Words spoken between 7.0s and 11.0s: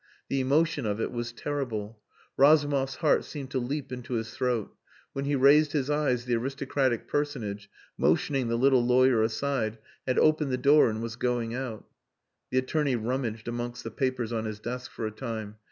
personage, motioning the little lawyer aside, had opened the door